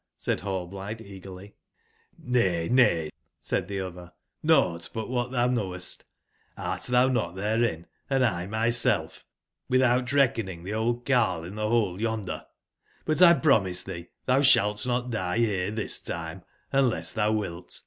said 0.17 0.39
Rallblitbe 0.41 0.99
eagerly 1.01 1.53
j^ 2.19 2.31
*' 2.31 2.31
]^ay, 2.31 2.71
nay,'' 2.71 3.11
said 3.39 3.67
tbe 3.67 3.79
otber,'' 3.93 4.11
nougbt 4.43 4.89
but 4.93 5.09
wbat 5.09 5.29
tbou 5.29 5.53
knowest* 5.53 6.05
Hrt 6.57 6.89
tbou 6.89 7.13
not 7.13 7.35
tberein, 7.35 7.85
and 8.09 8.23
1 8.23 8.49
myself; 8.49 9.23
witb 9.71 9.83
out 9.83 10.11
reckoning 10.11 10.63
tbe 10.63 10.73
old 10.75 11.05
carle 11.05 11.43
in 11.43 11.53
tbc 11.53 11.69
bole 11.69 12.01
yonder. 12.01 12.47
But 13.05 13.21
1 13.21 13.41
promise 13.41 13.83
tbee 13.83 14.07
tbou 14.27 14.39
sbalt 14.43 14.87
not 14.87 15.11
die 15.11 15.37
bere 15.37 15.71
tbis 15.71 16.03
time, 16.03 16.45
unless 16.71 17.13
tbou 17.13 17.37
wilt. 17.37 17.79